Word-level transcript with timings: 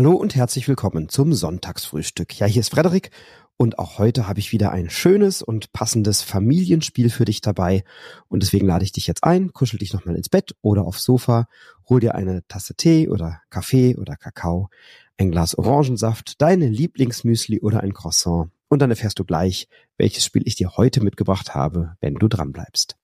Hallo 0.00 0.14
und 0.14 0.34
herzlich 0.34 0.66
willkommen 0.66 1.10
zum 1.10 1.34
Sonntagsfrühstück. 1.34 2.38
Ja, 2.38 2.46
hier 2.46 2.60
ist 2.60 2.70
Frederik 2.70 3.10
und 3.58 3.78
auch 3.78 3.98
heute 3.98 4.26
habe 4.26 4.40
ich 4.40 4.50
wieder 4.50 4.72
ein 4.72 4.88
schönes 4.88 5.42
und 5.42 5.74
passendes 5.74 6.22
Familienspiel 6.22 7.10
für 7.10 7.26
dich 7.26 7.42
dabei. 7.42 7.84
Und 8.28 8.42
deswegen 8.42 8.66
lade 8.66 8.82
ich 8.82 8.92
dich 8.92 9.06
jetzt 9.06 9.24
ein, 9.24 9.52
kuschel 9.52 9.78
dich 9.78 9.92
nochmal 9.92 10.16
ins 10.16 10.30
Bett 10.30 10.54
oder 10.62 10.86
aufs 10.86 11.04
Sofa, 11.04 11.48
hol 11.86 12.00
dir 12.00 12.14
eine 12.14 12.42
Tasse 12.48 12.74
Tee 12.74 13.10
oder 13.10 13.42
Kaffee 13.50 13.94
oder 13.94 14.16
Kakao, 14.16 14.70
ein 15.18 15.30
Glas 15.30 15.54
Orangensaft, 15.54 16.40
deine 16.40 16.70
Lieblingsmüsli 16.70 17.60
oder 17.60 17.80
ein 17.80 17.92
Croissant. 17.92 18.48
Und 18.68 18.80
dann 18.80 18.88
erfährst 18.88 19.18
du 19.18 19.26
gleich, 19.26 19.68
welches 19.98 20.24
Spiel 20.24 20.44
ich 20.46 20.54
dir 20.54 20.78
heute 20.78 21.04
mitgebracht 21.04 21.54
habe, 21.54 21.98
wenn 22.00 22.14
du 22.14 22.26
dran 22.26 22.52
bleibst. 22.52 22.96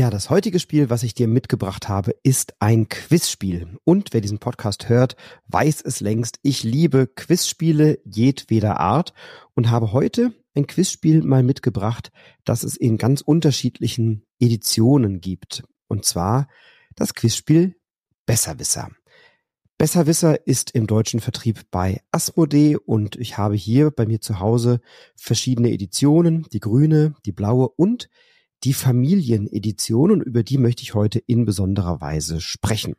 Ja, 0.00 0.08
das 0.08 0.30
heutige 0.30 0.60
Spiel, 0.60 0.88
was 0.88 1.02
ich 1.02 1.12
dir 1.12 1.28
mitgebracht 1.28 1.90
habe, 1.90 2.14
ist 2.22 2.54
ein 2.58 2.88
Quizspiel. 2.88 3.76
Und 3.84 4.14
wer 4.14 4.22
diesen 4.22 4.38
Podcast 4.38 4.88
hört, 4.88 5.14
weiß 5.48 5.82
es 5.82 6.00
längst. 6.00 6.38
Ich 6.40 6.62
liebe 6.62 7.06
Quizspiele 7.06 7.98
jedweder 8.06 8.80
Art 8.80 9.12
und 9.54 9.70
habe 9.70 9.92
heute 9.92 10.32
ein 10.54 10.66
Quizspiel 10.66 11.22
mal 11.22 11.42
mitgebracht, 11.42 12.12
das 12.46 12.62
es 12.62 12.78
in 12.78 12.96
ganz 12.96 13.20
unterschiedlichen 13.20 14.24
Editionen 14.38 15.20
gibt. 15.20 15.64
Und 15.86 16.06
zwar 16.06 16.48
das 16.96 17.12
Quizspiel 17.12 17.76
Besserwisser. 18.24 18.88
Besserwisser 19.76 20.46
ist 20.46 20.70
im 20.70 20.86
deutschen 20.86 21.20
Vertrieb 21.20 21.70
bei 21.70 22.00
Asmodee 22.10 22.76
und 22.76 23.16
ich 23.16 23.36
habe 23.36 23.54
hier 23.54 23.90
bei 23.90 24.06
mir 24.06 24.22
zu 24.22 24.40
Hause 24.40 24.80
verschiedene 25.14 25.70
Editionen, 25.70 26.46
die 26.54 26.60
grüne, 26.60 27.16
die 27.26 27.32
blaue 27.32 27.68
und 27.68 28.08
die 28.64 28.72
Familienedition 28.72 30.10
und 30.10 30.22
über 30.22 30.42
die 30.42 30.58
möchte 30.58 30.82
ich 30.82 30.94
heute 30.94 31.18
in 31.18 31.44
besonderer 31.44 32.00
Weise 32.00 32.40
sprechen. 32.40 32.94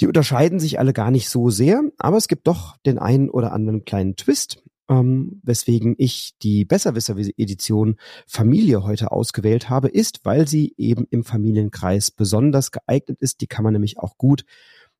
Die 0.00 0.06
unterscheiden 0.06 0.58
sich 0.58 0.78
alle 0.78 0.92
gar 0.92 1.10
nicht 1.10 1.28
so 1.28 1.50
sehr, 1.50 1.82
aber 1.98 2.16
es 2.16 2.28
gibt 2.28 2.46
doch 2.46 2.76
den 2.86 2.98
einen 2.98 3.28
oder 3.28 3.52
anderen 3.52 3.84
kleinen 3.84 4.16
Twist, 4.16 4.62
ähm, 4.88 5.40
weswegen 5.42 5.94
ich 5.98 6.32
die 6.42 6.64
Besserwisser-Edition 6.64 7.96
Familie 8.26 8.82
heute 8.82 9.12
ausgewählt 9.12 9.68
habe, 9.68 9.88
ist, 9.88 10.20
weil 10.24 10.48
sie 10.48 10.74
eben 10.78 11.06
im 11.10 11.22
Familienkreis 11.22 12.10
besonders 12.10 12.72
geeignet 12.72 13.18
ist. 13.20 13.40
Die 13.42 13.46
kann 13.46 13.62
man 13.62 13.74
nämlich 13.74 13.98
auch 13.98 14.16
gut 14.16 14.44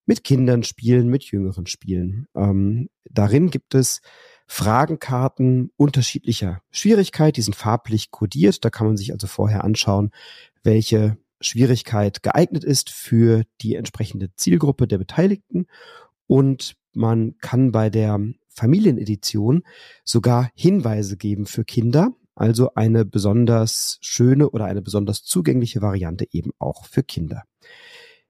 mit 0.06 0.22
Kindern 0.22 0.62
spielen, 0.62 1.08
mit 1.08 1.24
Jüngeren 1.24 1.66
spielen. 1.66 2.26
Ähm, 2.34 2.88
darin 3.10 3.50
gibt 3.50 3.74
es 3.74 4.00
Fragenkarten 4.52 5.70
unterschiedlicher 5.76 6.60
Schwierigkeit, 6.72 7.36
die 7.36 7.40
sind 7.40 7.54
farblich 7.54 8.10
kodiert. 8.10 8.64
Da 8.64 8.68
kann 8.68 8.88
man 8.88 8.96
sich 8.96 9.12
also 9.12 9.28
vorher 9.28 9.62
anschauen, 9.62 10.10
welche 10.64 11.16
Schwierigkeit 11.40 12.24
geeignet 12.24 12.64
ist 12.64 12.90
für 12.90 13.44
die 13.60 13.76
entsprechende 13.76 14.34
Zielgruppe 14.34 14.88
der 14.88 14.98
Beteiligten. 14.98 15.66
Und 16.26 16.74
man 16.92 17.36
kann 17.38 17.70
bei 17.70 17.90
der 17.90 18.18
Familienedition 18.48 19.62
sogar 20.04 20.50
Hinweise 20.56 21.16
geben 21.16 21.46
für 21.46 21.64
Kinder, 21.64 22.10
also 22.34 22.74
eine 22.74 23.04
besonders 23.04 23.98
schöne 24.00 24.50
oder 24.50 24.64
eine 24.64 24.82
besonders 24.82 25.22
zugängliche 25.22 25.80
Variante 25.80 26.26
eben 26.32 26.50
auch 26.58 26.86
für 26.86 27.04
Kinder. 27.04 27.44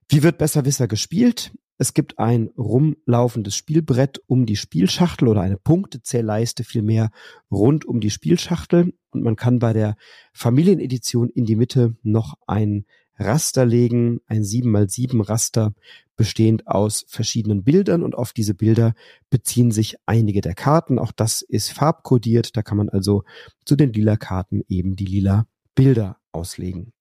Wie 0.06 0.22
wird 0.22 0.36
Besserwisser 0.36 0.86
gespielt? 0.86 1.50
Es 1.80 1.94
gibt 1.94 2.18
ein 2.18 2.50
rumlaufendes 2.58 3.56
Spielbrett 3.56 4.20
um 4.26 4.44
die 4.44 4.56
Spielschachtel 4.56 5.28
oder 5.28 5.40
eine 5.40 5.56
Punktezählleiste 5.56 6.62
vielmehr 6.62 7.08
rund 7.50 7.86
um 7.86 8.00
die 8.00 8.10
Spielschachtel 8.10 8.92
und 9.12 9.22
man 9.22 9.34
kann 9.34 9.60
bei 9.60 9.72
der 9.72 9.96
Familienedition 10.34 11.30
in 11.30 11.46
die 11.46 11.56
Mitte 11.56 11.96
noch 12.02 12.34
ein 12.46 12.84
Raster 13.16 13.64
legen, 13.64 14.20
ein 14.26 14.42
7x7 14.42 15.26
Raster 15.26 15.72
bestehend 16.16 16.66
aus 16.66 17.06
verschiedenen 17.08 17.64
Bildern 17.64 18.02
und 18.02 18.14
auf 18.14 18.34
diese 18.34 18.52
Bilder 18.52 18.92
beziehen 19.30 19.70
sich 19.70 19.96
einige 20.04 20.42
der 20.42 20.54
Karten. 20.54 20.98
Auch 20.98 21.12
das 21.12 21.40
ist 21.40 21.72
farbkodiert, 21.72 22.58
da 22.58 22.62
kann 22.62 22.76
man 22.76 22.90
also 22.90 23.24
zu 23.64 23.74
den 23.74 23.94
lila 23.94 24.18
Karten 24.18 24.60
eben 24.68 24.96
die 24.96 25.06
lila 25.06 25.46
Bilder 25.74 26.18
auslegen. 26.30 26.92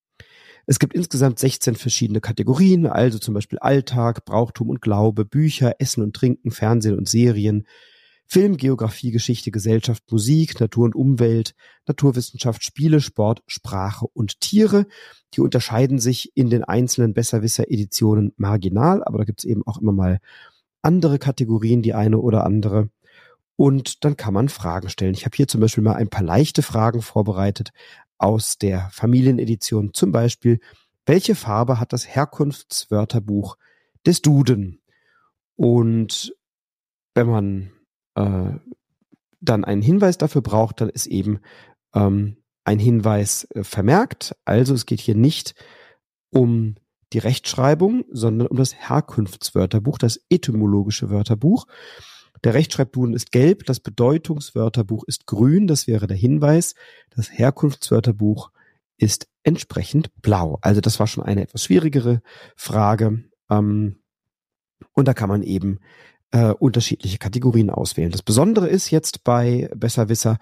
Es 0.69 0.78
gibt 0.78 0.94
insgesamt 0.94 1.40
16 1.40 1.74
verschiedene 1.74 2.22
Kategorien, 2.22 2.85
also 2.85 3.18
zum 3.18 3.34
Beispiel 3.34 3.57
Alltag, 3.57 4.24
Brauchtum 4.24 4.69
und 4.69 4.84
Glaube, 4.84 5.25
Bücher, 5.25 5.74
Essen 5.80 6.03
und 6.03 6.16
Trinken, 6.16 6.52
Fernsehen 6.52 6.96
und 6.96 7.09
Serien, 7.09 7.66
Film, 8.28 8.56
Geografie, 8.56 9.09
Geschichte, 9.09 9.50
Gesellschaft, 9.50 10.03
Musik, 10.12 10.59
Natur 10.59 10.85
und 10.85 10.94
Umwelt, 10.94 11.56
Naturwissenschaft, 11.88 12.63
Spiele, 12.63 13.02
Sport, 13.02 13.41
Sprache 13.47 14.06
und 14.13 14.41
Tiere. 14.41 14.85
Die 15.34 15.41
unterscheiden 15.41 15.97
sich 15.97 16.34
in 16.35 16.52
den 16.52 16.63
einzelnen 16.63 17.16
Besserwisser-Editionen 17.16 18.34
marginal, 18.38 19.03
aber 19.03 19.18
da 19.18 19.24
gibt 19.24 19.40
es 19.40 19.46
eben 19.46 19.66
auch 19.66 19.80
immer 19.80 19.91
mal 19.91 20.19
andere 20.84 21.18
Kategorien, 21.18 21.81
die 21.81 21.96
eine 21.96 22.19
oder 22.19 22.46
andere. 22.46 22.91
Und 23.56 24.06
dann 24.06 24.18
kann 24.18 24.36
man 24.36 24.50
Fragen 24.50 24.90
stellen. 24.90 25.16
Ich 25.16 25.25
habe 25.25 25.36
hier 25.36 25.47
zum 25.47 25.62
Beispiel 25.62 25.84
mal 25.84 25.96
ein 25.96 26.12
paar 26.12 26.24
leichte 26.24 26.62
Fragen 26.62 27.01
vorbereitet 27.01 27.72
aus 28.19 28.57
der 28.57 28.90
Familienedition. 28.91 29.94
Zum 29.94 30.12
Beispiel, 30.12 30.59
welche 31.06 31.34
Farbe 31.34 31.80
hat 31.80 31.94
das 31.94 32.07
Herkunftswörterbuch 32.07 33.57
des 34.06 34.22
Duden? 34.22 34.81
Und 35.56 36.35
wenn 37.16 37.28
man 37.28 37.72
äh, 38.16 38.59
dann 39.41 39.66
einen 39.66 39.81
Hinweis 39.81 40.18
dafür 40.18 40.41
braucht, 40.41 40.81
dann 40.81 40.90
ist 40.90 41.07
eben 41.07 41.40
ähm, 41.96 42.38
ein 42.63 42.80
Hinweis 42.80 43.47
äh, 43.56 43.63
vermerkt. 43.63 44.36
Also 44.46 44.74
es 44.74 44.86
geht 44.86 45.00
hier 45.00 45.16
nicht 45.16 45.56
um 46.30 46.75
die 47.13 47.19
Rechtschreibung, 47.19 48.06
sondern 48.12 48.47
um 48.47 48.57
das 48.57 48.75
Herkunftswörterbuch, 48.75 49.97
das 49.97 50.19
etymologische 50.30 51.09
Wörterbuch. 51.09 51.66
Der 52.44 52.53
Rechtschreibduden 52.53 53.13
ist 53.13 53.31
gelb, 53.31 53.66
das 53.66 53.79
Bedeutungswörterbuch 53.79 55.03
ist 55.05 55.25
grün, 55.25 55.67
das 55.67 55.88
wäre 55.88 56.07
der 56.07 56.17
Hinweis. 56.17 56.75
Das 57.16 57.31
Herkunftswörterbuch 57.31 58.51
ist 58.97 59.27
entsprechend 59.44 60.11
blau. 60.22 60.59
Also 60.61 60.81
das 60.81 61.00
war 61.00 61.07
schon 61.07 61.23
eine 61.23 61.41
etwas 61.41 61.63
schwierigere 61.63 62.22
Frage. 62.55 63.23
Ähm, 63.50 64.00
und 64.94 65.07
da 65.07 65.13
kann 65.13 65.29
man 65.29 65.44
eben 65.44 65.79
äh, 66.31 66.51
unterschiedliche 66.51 67.17
Kategorien 67.17 67.69
auswählen. 67.69 68.11
Das 68.11 68.22
Besondere 68.22 68.67
ist 68.67 68.91
jetzt 68.91 69.23
bei 69.23 69.69
Besserwisser, 69.75 70.38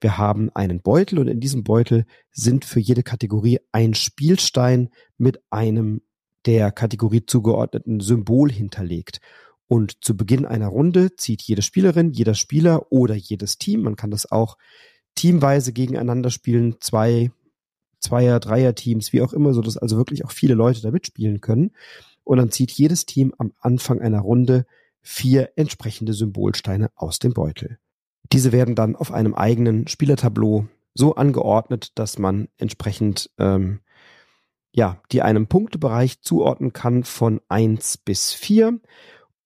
wir 0.00 0.18
haben 0.18 0.50
einen 0.54 0.80
Beutel 0.80 1.18
und 1.18 1.28
in 1.28 1.40
diesem 1.40 1.64
Beutel 1.64 2.04
sind 2.30 2.64
für 2.64 2.80
jede 2.80 3.02
Kategorie 3.02 3.58
ein 3.72 3.94
Spielstein 3.94 4.90
mit 5.18 5.40
einem 5.50 6.02
der 6.46 6.72
Kategorie 6.72 7.24
zugeordneten 7.26 8.00
Symbol 8.00 8.50
hinterlegt. 8.50 9.20
Und 9.70 10.04
zu 10.04 10.16
Beginn 10.16 10.46
einer 10.46 10.66
Runde 10.66 11.14
zieht 11.14 11.42
jede 11.42 11.62
Spielerin, 11.62 12.10
jeder 12.10 12.34
Spieler 12.34 12.90
oder 12.90 13.14
jedes 13.14 13.56
Team, 13.56 13.82
man 13.82 13.94
kann 13.94 14.10
das 14.10 14.28
auch 14.32 14.58
teamweise 15.14 15.72
gegeneinander 15.72 16.30
spielen, 16.30 16.80
zwei, 16.80 17.30
Zweier, 18.00 18.40
Dreier 18.40 18.74
Teams, 18.74 19.12
wie 19.12 19.22
auch 19.22 19.32
immer, 19.32 19.54
so 19.54 19.60
dass 19.60 19.76
also 19.76 19.96
wirklich 19.96 20.24
auch 20.24 20.32
viele 20.32 20.54
Leute 20.54 20.82
da 20.82 20.90
mitspielen 20.90 21.40
können. 21.40 21.70
Und 22.24 22.38
dann 22.38 22.50
zieht 22.50 22.72
jedes 22.72 23.06
Team 23.06 23.32
am 23.38 23.52
Anfang 23.60 24.00
einer 24.00 24.18
Runde 24.18 24.66
vier 25.02 25.52
entsprechende 25.54 26.14
Symbolsteine 26.14 26.90
aus 26.96 27.20
dem 27.20 27.32
Beutel. 27.32 27.78
Diese 28.32 28.50
werden 28.50 28.74
dann 28.74 28.96
auf 28.96 29.12
einem 29.12 29.36
eigenen 29.36 29.86
Spielertableau 29.86 30.66
so 30.94 31.14
angeordnet, 31.14 31.92
dass 31.94 32.18
man 32.18 32.48
entsprechend 32.56 33.30
ähm, 33.38 33.78
ja 34.72 35.00
die 35.12 35.22
einem 35.22 35.46
Punktebereich 35.46 36.22
zuordnen 36.22 36.72
kann 36.72 37.04
von 37.04 37.40
eins 37.48 37.98
bis 37.98 38.32
vier 38.32 38.80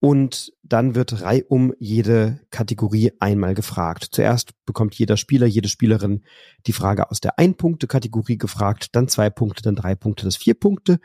und 0.05 0.53
dann 0.63 0.95
wird 0.95 1.23
reihum 1.23 1.73
jede 1.79 2.39
Kategorie 2.51 3.13
einmal 3.21 3.55
gefragt. 3.55 4.09
Zuerst 4.11 4.53
bekommt 4.67 4.95
jeder 4.97 5.17
Spieler, 5.17 5.47
jede 5.47 5.69
Spielerin 5.69 6.25
die 6.67 6.75
Frage 6.75 7.11
aus 7.11 7.23
der 7.23 7.39
Ein-Punkte-Kategorie 7.39 8.37
gefragt, 8.37 8.89
dann 8.93 9.09
zwei 9.09 9.31
Punkte, 9.31 9.63
dann 9.63 9.77
drei 9.77 9.95
Punkte, 9.95 10.27
das 10.27 10.37
vier 10.37 10.61
Punkte. 10.61 11.01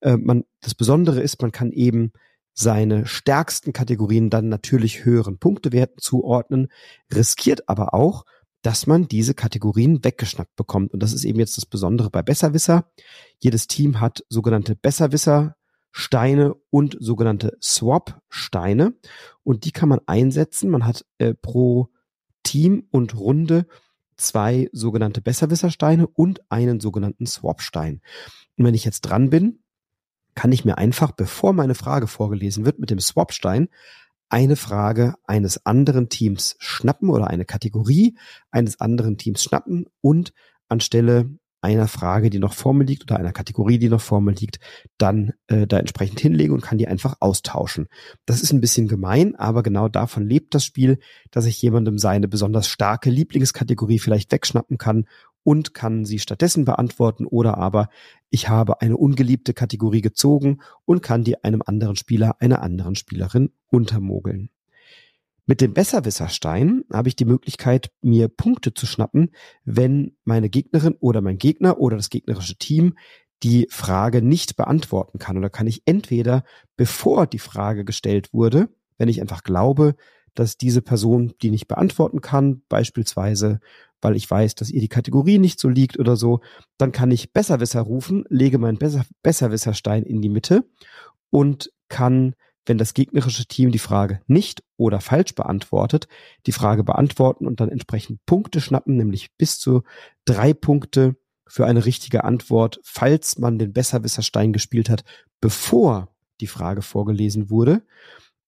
Äh, 0.00 0.16
man, 0.16 0.42
das 0.62 0.74
Besondere 0.74 1.20
ist, 1.20 1.40
man 1.40 1.52
kann 1.52 1.70
eben 1.70 2.10
seine 2.52 3.06
stärksten 3.06 3.72
Kategorien 3.72 4.30
dann 4.30 4.48
natürlich 4.48 5.04
höheren 5.04 5.38
Punktewerten 5.38 5.98
zuordnen, 5.98 6.72
riskiert 7.14 7.68
aber 7.68 7.94
auch, 7.94 8.24
dass 8.62 8.88
man 8.88 9.06
diese 9.06 9.34
Kategorien 9.34 10.02
weggeschnappt 10.02 10.56
bekommt. 10.56 10.92
Und 10.92 11.04
das 11.04 11.12
ist 11.12 11.22
eben 11.22 11.38
jetzt 11.38 11.56
das 11.56 11.66
Besondere 11.66 12.10
bei 12.10 12.22
Besserwisser. 12.22 12.90
Jedes 13.38 13.68
Team 13.68 14.00
hat 14.00 14.24
sogenannte 14.28 14.74
Besserwisser 14.74 15.54
Steine 15.92 16.54
und 16.70 16.96
sogenannte 17.00 17.56
Swap-Steine. 17.62 18.94
Und 19.42 19.64
die 19.64 19.72
kann 19.72 19.88
man 19.88 20.00
einsetzen. 20.06 20.70
Man 20.70 20.86
hat 20.86 21.04
äh, 21.18 21.34
pro 21.34 21.88
Team 22.42 22.86
und 22.90 23.16
Runde 23.16 23.66
zwei 24.16 24.68
sogenannte 24.72 25.20
Besserwissersteine 25.20 26.06
und 26.06 26.40
einen 26.50 26.80
sogenannten 26.80 27.26
Swap-Stein. 27.26 28.00
Und 28.56 28.64
wenn 28.64 28.74
ich 28.74 28.84
jetzt 28.84 29.02
dran 29.02 29.30
bin, 29.30 29.60
kann 30.34 30.52
ich 30.52 30.64
mir 30.64 30.78
einfach, 30.78 31.12
bevor 31.12 31.52
meine 31.52 31.74
Frage 31.74 32.06
vorgelesen 32.06 32.64
wird, 32.64 32.78
mit 32.78 32.90
dem 32.90 33.00
Swap-Stein 33.00 33.68
eine 34.28 34.56
Frage 34.56 35.14
eines 35.26 35.66
anderen 35.66 36.08
Teams 36.08 36.56
schnappen 36.60 37.10
oder 37.10 37.26
eine 37.26 37.44
Kategorie 37.44 38.16
eines 38.50 38.80
anderen 38.80 39.18
Teams 39.18 39.42
schnappen 39.42 39.86
und 40.00 40.32
anstelle 40.68 41.28
einer 41.62 41.88
Frage, 41.88 42.30
die 42.30 42.38
noch 42.38 42.54
vor 42.54 42.74
mir 42.74 42.84
liegt 42.84 43.02
oder 43.02 43.18
einer 43.18 43.32
Kategorie, 43.32 43.78
die 43.78 43.88
noch 43.88 44.00
vor 44.00 44.20
mir 44.20 44.32
liegt, 44.32 44.60
dann 44.98 45.32
äh, 45.48 45.66
da 45.66 45.78
entsprechend 45.78 46.20
hinlegen 46.20 46.54
und 46.54 46.62
kann 46.62 46.78
die 46.78 46.88
einfach 46.88 47.16
austauschen. 47.20 47.88
Das 48.26 48.42
ist 48.42 48.52
ein 48.52 48.60
bisschen 48.60 48.88
gemein, 48.88 49.36
aber 49.36 49.62
genau 49.62 49.88
davon 49.88 50.26
lebt 50.26 50.54
das 50.54 50.64
Spiel, 50.64 50.98
dass 51.30 51.46
ich 51.46 51.60
jemandem 51.60 51.98
seine 51.98 52.28
besonders 52.28 52.68
starke 52.68 53.10
Lieblingskategorie 53.10 53.98
vielleicht 53.98 54.32
wegschnappen 54.32 54.78
kann 54.78 55.06
und 55.42 55.74
kann 55.74 56.04
sie 56.04 56.18
stattdessen 56.18 56.64
beantworten 56.64 57.26
oder 57.26 57.56
aber 57.58 57.88
ich 58.30 58.48
habe 58.48 58.80
eine 58.80 58.96
ungeliebte 58.96 59.54
Kategorie 59.54 60.02
gezogen 60.02 60.60
und 60.84 61.02
kann 61.02 61.24
die 61.24 61.42
einem 61.42 61.62
anderen 61.64 61.96
Spieler, 61.96 62.36
einer 62.40 62.62
anderen 62.62 62.94
Spielerin 62.94 63.50
untermogeln. 63.68 64.50
Mit 65.46 65.60
dem 65.60 65.74
Besserwisserstein 65.74 66.84
habe 66.92 67.08
ich 67.08 67.16
die 67.16 67.24
Möglichkeit, 67.24 67.90
mir 68.02 68.28
Punkte 68.28 68.74
zu 68.74 68.86
schnappen, 68.86 69.30
wenn 69.64 70.16
meine 70.24 70.48
Gegnerin 70.48 70.94
oder 71.00 71.20
mein 71.20 71.38
Gegner 71.38 71.78
oder 71.78 71.96
das 71.96 72.10
gegnerische 72.10 72.56
Team 72.56 72.94
die 73.42 73.66
Frage 73.70 74.22
nicht 74.22 74.56
beantworten 74.56 75.18
kann. 75.18 75.38
Oder 75.38 75.50
kann 75.50 75.66
ich 75.66 75.82
entweder, 75.86 76.44
bevor 76.76 77.26
die 77.26 77.38
Frage 77.38 77.84
gestellt 77.84 78.32
wurde, 78.32 78.68
wenn 78.98 79.08
ich 79.08 79.20
einfach 79.20 79.42
glaube, 79.42 79.94
dass 80.34 80.56
diese 80.56 80.82
Person 80.82 81.34
die 81.42 81.50
nicht 81.50 81.66
beantworten 81.66 82.20
kann, 82.20 82.62
beispielsweise 82.68 83.60
weil 84.00 84.16
ich 84.16 84.30
weiß, 84.30 84.54
dass 84.54 84.70
ihr 84.70 84.80
die 84.80 84.88
Kategorie 84.88 85.38
nicht 85.38 85.60
so 85.60 85.68
liegt 85.68 85.98
oder 85.98 86.16
so, 86.16 86.40
dann 86.78 86.92
kann 86.92 87.10
ich 87.10 87.32
Besserwisser 87.32 87.82
rufen, 87.82 88.24
lege 88.28 88.58
meinen 88.58 88.78
Besser 88.78 89.04
Besserwisserstein 89.22 90.04
in 90.04 90.22
die 90.22 90.28
Mitte 90.28 90.64
und 91.30 91.70
kann 91.88 92.34
wenn 92.70 92.78
das 92.78 92.94
gegnerische 92.94 93.46
Team 93.46 93.72
die 93.72 93.80
Frage 93.80 94.20
nicht 94.28 94.62
oder 94.76 95.00
falsch 95.00 95.34
beantwortet, 95.34 96.06
die 96.46 96.52
Frage 96.52 96.84
beantworten 96.84 97.48
und 97.48 97.58
dann 97.58 97.68
entsprechend 97.68 98.24
Punkte 98.26 98.60
schnappen, 98.60 98.96
nämlich 98.96 99.36
bis 99.36 99.58
zu 99.58 99.82
drei 100.24 100.54
Punkte 100.54 101.16
für 101.48 101.66
eine 101.66 101.84
richtige 101.84 102.22
Antwort, 102.22 102.78
falls 102.84 103.38
man 103.38 103.58
den 103.58 103.72
Besserwisserstein 103.72 104.52
gespielt 104.52 104.88
hat, 104.88 105.02
bevor 105.40 106.14
die 106.40 106.46
Frage 106.46 106.80
vorgelesen 106.80 107.50
wurde. 107.50 107.82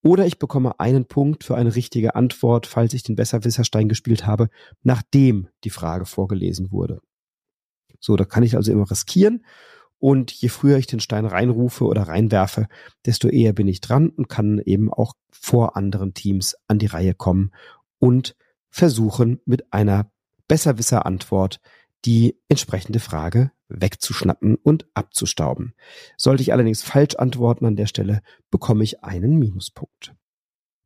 Oder 0.05 0.25
ich 0.25 0.39
bekomme 0.39 0.79
einen 0.79 1.07
Punkt 1.07 1.43
für 1.43 1.57
eine 1.57 1.75
richtige 1.75 2.15
Antwort, 2.15 2.69
falls 2.69 2.95
ich 2.95 3.03
den 3.03 3.17
Besserwisserstein 3.17 3.89
gespielt 3.89 4.25
habe, 4.25 4.51
nachdem 4.85 5.49
die 5.65 5.71
Frage 5.71 6.07
vorgelesen 6.07 6.71
wurde. 6.71 7.01
So, 7.99 8.15
da 8.15 8.25
kann 8.25 8.45
ich 8.45 8.55
also 8.55 8.71
immer 8.71 8.89
riskieren 8.89 9.45
und 10.03 10.33
je 10.33 10.49
früher 10.49 10.79
ich 10.79 10.89
den 10.89 10.99
Stein 10.99 11.27
reinrufe 11.27 11.85
oder 11.85 12.03
reinwerfe, 12.03 12.67
desto 13.07 13.29
eher 13.29 13.53
bin 13.53 13.69
ich 13.69 13.81
dran 13.81 14.09
und 14.09 14.29
kann 14.29 14.59
eben 14.59 14.93
auch 14.93 15.15
vor 15.31 15.77
anderen 15.77 16.13
Teams 16.13 16.57
an 16.67 16.81
die 16.81 16.87
Reihe 16.87 17.15
kommen 17.15 17.53
und 18.01 18.35
versuchen 18.69 19.41
mit 19.45 19.73
einer 19.73 20.11
besserwisser 20.49 21.07
Antwort 21.07 21.61
die 22.05 22.37
entsprechende 22.49 22.99
Frage 22.99 23.53
wegzuschnappen 23.69 24.57
und 24.57 24.87
abzustauben. 24.95 25.73
Sollte 26.17 26.43
ich 26.43 26.53
allerdings 26.53 26.83
falsch 26.83 27.15
antworten 27.15 27.65
an 27.65 27.77
der 27.77 27.87
Stelle, 27.87 28.23
bekomme 28.51 28.83
ich 28.83 29.05
einen 29.05 29.39
Minuspunkt. 29.39 30.15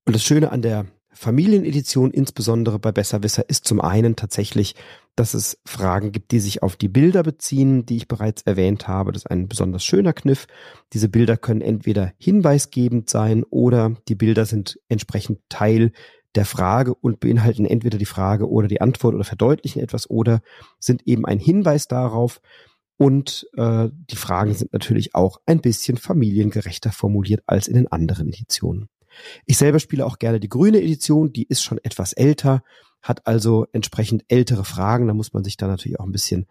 Und 0.05 0.15
das 0.15 0.25
Schöne 0.25 0.53
an 0.53 0.61
der 0.61 0.85
Familienedition, 1.11 2.11
insbesondere 2.11 2.79
bei 2.79 2.93
Besserwisser, 2.93 3.49
ist 3.49 3.67
zum 3.67 3.81
einen 3.81 4.15
tatsächlich, 4.15 4.75
dass 5.17 5.33
es 5.33 5.59
Fragen 5.65 6.13
gibt, 6.13 6.31
die 6.31 6.41
sich 6.41 6.63
auf 6.63 6.77
die 6.77 6.89
Bilder 6.89 7.23
beziehen, 7.23 7.87
die 7.87 7.97
ich 7.97 8.07
bereits 8.07 8.43
erwähnt 8.43 8.87
habe. 8.87 9.13
Das 9.13 9.23
ist 9.23 9.31
ein 9.31 9.49
besonders 9.49 9.85
schöner 9.85 10.13
Kniff. 10.13 10.47
Diese 10.93 11.09
Bilder 11.09 11.39
können 11.39 11.63
entweder 11.63 12.13
hinweisgebend 12.19 13.09
sein 13.09 13.43
oder 13.45 13.97
die 14.09 14.15
Bilder 14.15 14.45
sind 14.45 14.79
entsprechend 14.89 15.41
Teil 15.49 15.93
der 16.35 16.45
Frage 16.45 16.95
und 16.95 17.19
beinhalten 17.19 17.65
entweder 17.65 17.97
die 17.97 18.05
Frage 18.05 18.49
oder 18.49 18.69
die 18.69 18.83
Antwort 18.83 19.15
oder 19.15 19.25
verdeutlichen 19.25 19.83
etwas 19.83 20.09
oder 20.11 20.43
sind 20.79 21.07
eben 21.07 21.25
ein 21.25 21.39
Hinweis 21.39 21.89
darauf. 21.89 22.41
Und 22.99 23.47
äh, 23.57 23.89
die 23.93 24.17
Fragen 24.17 24.55
sind 24.55 24.73
natürlich 24.73 25.15
auch 25.15 25.41
ein 25.47 25.61
bisschen 25.61 25.97
familiengerechter 25.97 26.93
formuliert 26.93 27.43
als 27.47 27.69
in 27.69 27.75
den 27.75 27.91
anderen 27.91 28.29
Editionen. 28.29 28.89
Ich 29.47 29.57
selber 29.57 29.81
spiele 29.81 30.05
auch 30.05 30.19
gerne 30.19 30.41
die 30.41 30.49
grüne 30.49 30.83
Edition, 30.83 31.33
die 31.33 31.45
ist 31.45 31.63
schon 31.63 31.79
etwas 31.83 32.13
älter, 32.13 32.63
hat 33.09 33.27
also 33.27 33.67
entsprechend 33.73 34.25
ältere 34.29 34.65
Fragen. 34.65 35.07
Da 35.07 35.15
muss 35.15 35.33
man 35.33 35.45
sich 35.45 35.57
dann 35.57 35.71
natürlich 35.71 36.01
auch 36.01 36.05
ein 36.05 36.13
bisschen 36.13 36.47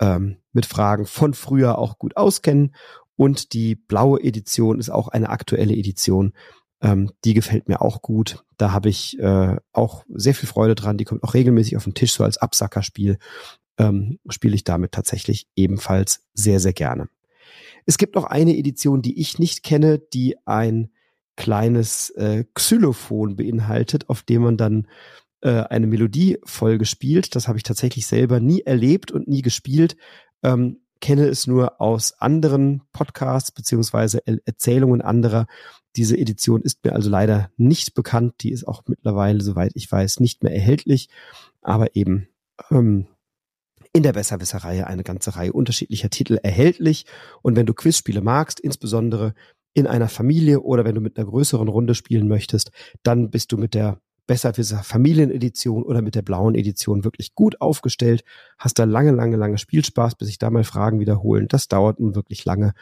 ähm, 0.00 0.36
mit 0.52 0.66
Fragen 0.66 1.06
von 1.06 1.34
früher 1.34 1.78
auch 1.78 1.98
gut 1.98 2.16
auskennen. 2.16 2.74
Und 3.16 3.52
die 3.52 3.74
blaue 3.74 4.22
Edition 4.22 4.78
ist 4.78 4.90
auch 4.90 5.08
eine 5.08 5.30
aktuelle 5.30 5.74
Edition. 5.74 6.32
Ähm, 6.80 7.10
die 7.24 7.34
gefällt 7.34 7.68
mir 7.68 7.82
auch 7.82 8.02
gut. 8.02 8.44
Da 8.56 8.72
habe 8.72 8.88
ich 8.88 9.18
äh, 9.18 9.56
auch 9.72 10.04
sehr 10.08 10.34
viel 10.34 10.48
Freude 10.48 10.74
dran. 10.74 10.96
Die 10.96 11.04
kommt 11.04 11.24
auch 11.24 11.34
regelmäßig 11.34 11.76
auf 11.76 11.84
den 11.84 11.94
Tisch, 11.94 12.12
so 12.12 12.24
als 12.24 12.38
Absackerspiel. 12.38 13.18
Ähm, 13.76 14.18
spiele 14.28 14.54
ich 14.54 14.64
damit 14.64 14.92
tatsächlich 14.92 15.48
ebenfalls 15.56 16.24
sehr, 16.32 16.60
sehr 16.60 16.72
gerne. 16.72 17.08
Es 17.86 17.98
gibt 17.98 18.14
noch 18.14 18.24
eine 18.24 18.56
Edition, 18.56 19.02
die 19.02 19.20
ich 19.20 19.38
nicht 19.38 19.62
kenne, 19.62 19.98
die 19.98 20.36
ein 20.44 20.90
kleines 21.36 22.10
äh, 22.10 22.44
Xylophon 22.54 23.36
beinhaltet, 23.36 24.08
auf 24.08 24.22
dem 24.22 24.42
man 24.42 24.56
dann 24.56 24.88
äh, 25.40 25.62
eine 25.62 25.86
Melodiefolge 25.86 26.84
spielt. 26.84 27.34
Das 27.34 27.48
habe 27.48 27.58
ich 27.58 27.62
tatsächlich 27.62 28.06
selber 28.06 28.40
nie 28.40 28.62
erlebt 28.62 29.10
und 29.12 29.28
nie 29.28 29.42
gespielt. 29.42 29.96
Ähm, 30.42 30.80
kenne 31.00 31.26
es 31.26 31.46
nur 31.46 31.80
aus 31.80 32.12
anderen 32.18 32.82
Podcasts 32.92 33.52
beziehungsweise 33.52 34.20
Erzählungen 34.44 35.00
anderer. 35.00 35.46
Diese 35.96 36.16
Edition 36.16 36.62
ist 36.62 36.84
mir 36.84 36.92
also 36.92 37.08
leider 37.08 37.50
nicht 37.56 37.94
bekannt. 37.94 38.34
Die 38.40 38.50
ist 38.50 38.66
auch 38.66 38.82
mittlerweile, 38.86 39.40
soweit 39.40 39.72
ich 39.74 39.90
weiß, 39.90 40.20
nicht 40.20 40.42
mehr 40.42 40.52
erhältlich. 40.52 41.08
Aber 41.62 41.94
eben 41.94 42.28
ähm, 42.70 43.06
in 43.92 44.02
der 44.02 44.12
Besserwisser-Reihe 44.12 44.86
eine 44.86 45.02
ganze 45.02 45.36
Reihe 45.36 45.52
unterschiedlicher 45.52 46.10
Titel 46.10 46.38
erhältlich. 46.42 47.06
Und 47.42 47.56
wenn 47.56 47.66
du 47.66 47.74
Quizspiele 47.74 48.20
magst, 48.20 48.60
insbesondere 48.60 49.34
in 49.74 49.86
einer 49.86 50.08
Familie 50.08 50.60
oder 50.60 50.84
wenn 50.84 50.94
du 50.94 51.00
mit 51.00 51.16
einer 51.16 51.26
größeren 51.26 51.68
Runde 51.68 51.94
spielen 51.94 52.28
möchtest, 52.28 52.70
dann 53.02 53.30
bist 53.30 53.52
du 53.52 53.56
mit 53.56 53.74
der 53.74 54.00
Besserwisser 54.28 54.84
Familienedition 54.84 55.82
oder 55.82 56.02
mit 56.02 56.14
der 56.14 56.22
blauen 56.22 56.54
Edition 56.54 57.02
wirklich 57.02 57.34
gut 57.34 57.60
aufgestellt, 57.60 58.22
hast 58.58 58.78
da 58.78 58.84
lange, 58.84 59.10
lange, 59.10 59.36
lange 59.36 59.58
Spielspaß, 59.58 60.14
bis 60.14 60.28
sich 60.28 60.38
da 60.38 60.50
mal 60.50 60.62
Fragen 60.62 61.00
wiederholen. 61.00 61.48
Das 61.48 61.66
dauert 61.66 61.98
nun 61.98 62.14
wirklich 62.14 62.44
lange 62.44 62.74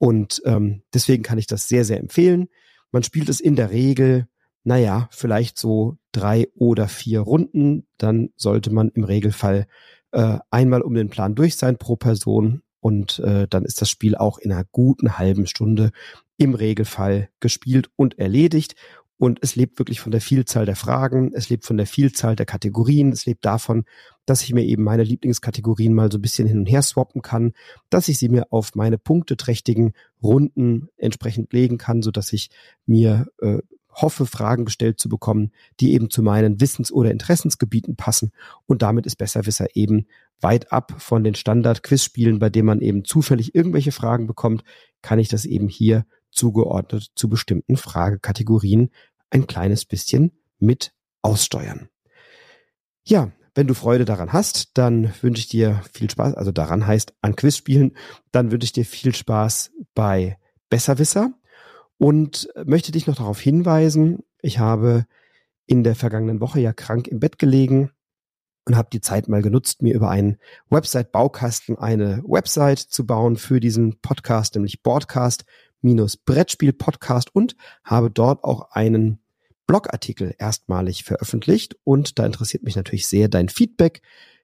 und 0.00 0.40
ähm, 0.46 0.82
deswegen 0.94 1.22
kann 1.22 1.38
ich 1.38 1.46
das 1.46 1.68
sehr, 1.68 1.84
sehr 1.84 2.00
empfehlen. 2.00 2.48
Man 2.90 3.02
spielt 3.02 3.28
es 3.28 3.40
in 3.40 3.54
der 3.54 3.70
Regel, 3.70 4.28
naja, 4.64 5.08
vielleicht 5.10 5.58
so 5.58 5.98
drei 6.12 6.48
oder 6.54 6.88
vier 6.88 7.20
Runden. 7.20 7.86
Dann 7.98 8.30
sollte 8.36 8.72
man 8.72 8.88
im 8.90 9.04
Regelfall 9.04 9.66
äh, 10.12 10.38
einmal 10.50 10.80
um 10.80 10.94
den 10.94 11.10
Plan 11.10 11.34
durch 11.34 11.56
sein 11.56 11.76
pro 11.76 11.96
Person 11.96 12.62
und 12.80 13.18
äh, 13.18 13.46
dann 13.48 13.64
ist 13.64 13.82
das 13.82 13.90
Spiel 13.90 14.16
auch 14.16 14.38
in 14.38 14.52
einer 14.52 14.64
guten 14.72 15.18
halben 15.18 15.46
Stunde 15.46 15.90
im 16.38 16.54
Regelfall 16.54 17.28
gespielt 17.40 17.90
und 17.96 18.18
erledigt. 18.18 18.74
Und 19.20 19.40
es 19.42 19.54
lebt 19.54 19.78
wirklich 19.78 20.00
von 20.00 20.12
der 20.12 20.22
Vielzahl 20.22 20.64
der 20.64 20.76
Fragen, 20.76 21.32
es 21.34 21.50
lebt 21.50 21.66
von 21.66 21.76
der 21.76 21.86
Vielzahl 21.86 22.36
der 22.36 22.46
Kategorien, 22.46 23.12
es 23.12 23.26
lebt 23.26 23.44
davon, 23.44 23.84
dass 24.24 24.40
ich 24.40 24.54
mir 24.54 24.64
eben 24.64 24.82
meine 24.82 25.04
Lieblingskategorien 25.04 25.92
mal 25.92 26.10
so 26.10 26.16
ein 26.16 26.22
bisschen 26.22 26.48
hin 26.48 26.60
und 26.60 26.70
her 26.70 26.80
swappen 26.80 27.20
kann, 27.20 27.52
dass 27.90 28.08
ich 28.08 28.16
sie 28.16 28.30
mir 28.30 28.50
auf 28.50 28.74
meine 28.76 28.96
punkteträchtigen 28.96 29.92
Runden 30.22 30.88
entsprechend 30.96 31.52
legen 31.52 31.76
kann, 31.76 32.00
so 32.00 32.10
dass 32.10 32.32
ich 32.32 32.48
mir 32.86 33.26
äh, 33.42 33.58
hoffe, 33.92 34.24
Fragen 34.24 34.64
gestellt 34.64 34.98
zu 34.98 35.10
bekommen, 35.10 35.52
die 35.80 35.92
eben 35.92 36.08
zu 36.08 36.22
meinen 36.22 36.58
Wissens- 36.58 36.90
oder 36.90 37.10
Interessensgebieten 37.10 37.96
passen. 37.96 38.32
Und 38.64 38.80
damit 38.80 39.04
ist 39.04 39.16
Besserwisser 39.16 39.66
eben 39.74 40.06
weit 40.40 40.72
ab 40.72 40.94
von 40.96 41.24
den 41.24 41.34
Standard-Quizspielen, 41.34 42.38
bei 42.38 42.48
denen 42.48 42.66
man 42.66 42.80
eben 42.80 43.04
zufällig 43.04 43.54
irgendwelche 43.54 43.92
Fragen 43.92 44.26
bekommt, 44.26 44.64
kann 45.02 45.18
ich 45.18 45.28
das 45.28 45.44
eben 45.44 45.68
hier 45.68 46.06
zugeordnet 46.30 47.10
zu 47.14 47.28
bestimmten 47.28 47.76
Fragekategorien 47.76 48.90
ein 49.30 49.46
kleines 49.46 49.84
bisschen 49.84 50.32
mit 50.58 50.92
aussteuern. 51.22 51.88
Ja, 53.04 53.32
wenn 53.54 53.66
du 53.66 53.74
Freude 53.74 54.04
daran 54.04 54.32
hast, 54.32 54.78
dann 54.78 55.12
wünsche 55.22 55.40
ich 55.40 55.48
dir 55.48 55.82
viel 55.92 56.10
Spaß, 56.10 56.34
also 56.34 56.52
daran 56.52 56.86
heißt 56.86 57.14
an 57.20 57.34
Quizspielen, 57.34 57.96
dann 58.30 58.50
wünsche 58.50 58.64
ich 58.64 58.72
dir 58.72 58.84
viel 58.84 59.14
Spaß 59.14 59.72
bei 59.94 60.38
Besserwisser. 60.68 61.34
Und 61.98 62.48
möchte 62.64 62.92
dich 62.92 63.06
noch 63.06 63.16
darauf 63.16 63.38
hinweisen, 63.38 64.20
ich 64.40 64.58
habe 64.58 65.04
in 65.66 65.84
der 65.84 65.94
vergangenen 65.94 66.40
Woche 66.40 66.58
ja 66.58 66.72
krank 66.72 67.06
im 67.08 67.20
Bett 67.20 67.38
gelegen 67.38 67.90
und 68.64 68.76
habe 68.76 68.88
die 68.90 69.02
Zeit 69.02 69.28
mal 69.28 69.42
genutzt, 69.42 69.82
mir 69.82 69.94
über 69.94 70.08
einen 70.08 70.38
Website-Baukasten 70.70 71.76
eine 71.76 72.22
Website 72.24 72.78
zu 72.78 73.04
bauen 73.04 73.36
für 73.36 73.60
diesen 73.60 74.00
Podcast, 74.00 74.54
nämlich 74.54 74.82
Broadcast 74.82 75.44
Brettspiel-Podcast 75.82 77.34
und 77.34 77.56
habe 77.84 78.10
dort 78.10 78.44
auch 78.44 78.70
einen 78.70 79.20
Blogartikel 79.66 80.34
erstmalig 80.38 81.04
veröffentlicht. 81.04 81.76
Und 81.84 82.18
da 82.18 82.26
interessiert 82.26 82.64
mich 82.64 82.76
natürlich 82.76 83.06
sehr 83.06 83.28
dein 83.28 83.48
Feedback, 83.48 84.02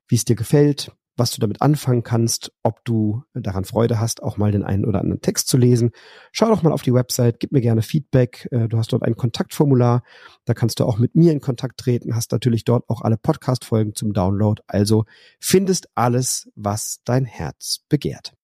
wie 0.09 0.15
es 0.15 0.25
dir 0.25 0.37
gefällt, 0.37 0.93
was 1.17 1.31
du 1.31 1.41
damit 1.41 1.63
anfangen 1.63 2.03
kannst, 2.03 2.53
ob 2.63 2.85
du 2.85 3.25
daran 3.35 3.65
Freude 3.65 3.99
hast, 3.99 4.23
auch 4.23 4.37
mal 4.37 4.53
den 4.53 4.63
einen 4.63 4.85
oder 4.85 5.01
anderen 5.01 5.23
Text 5.23 5.49
zu 5.49 5.57
lesen. 5.57 5.91
Schau 6.31 6.47
doch 6.49 6.63
mal 6.63 6.73
auf 6.73 6.83
die 6.83 6.93
Website, 6.93 7.41
gib 7.41 7.53
mir 7.53 7.61
gerne 7.61 7.83
Feedback. 7.83 8.49
Äh, 8.51 8.69
du 8.69 8.79
hast 8.79 8.93
dort 8.93 9.03
ein 9.03 9.17
Kontaktformular, 9.17 10.03
da 10.45 10.55
kannst 10.55 10.79
du 10.79 10.85
auch 10.85 10.99
mit 10.99 11.15
mir 11.15 11.33
in 11.33 11.41
Kontakt 11.41 11.79
treten, 11.79 12.15
hast 12.15 12.33
natürlich 12.33 12.65
dort 12.65 12.89
auch 12.89 13.01
alle 13.01 13.17
Podcast-Folgen 13.17 13.95
zum 13.95 14.13
Download. 14.13 14.63
Also 14.67 15.07
findest 15.41 15.89
alles, 15.95 16.51
was 16.55 17.01
dein 17.05 17.25
Herz 17.25 17.81
begehrt. 17.89 18.35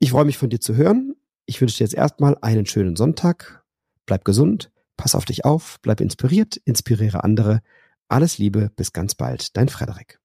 Ich 0.00 0.10
freue 0.10 0.24
mich 0.24 0.38
von 0.38 0.50
dir 0.50 0.60
zu 0.60 0.76
hören. 0.76 1.14
Ich 1.50 1.60
wünsche 1.60 1.78
dir 1.78 1.82
jetzt 1.84 1.94
erstmal 1.94 2.38
einen 2.42 2.64
schönen 2.64 2.94
Sonntag. 2.94 3.64
Bleib 4.06 4.24
gesund, 4.24 4.70
pass 4.96 5.16
auf 5.16 5.24
dich 5.24 5.44
auf, 5.44 5.78
bleib 5.82 6.00
inspiriert, 6.00 6.58
inspiriere 6.58 7.24
andere. 7.24 7.60
Alles 8.06 8.38
Liebe, 8.38 8.70
bis 8.76 8.92
ganz 8.92 9.16
bald, 9.16 9.56
dein 9.56 9.68
Frederik. 9.68 10.19